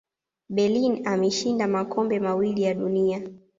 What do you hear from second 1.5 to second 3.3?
makombe mawili ya dunia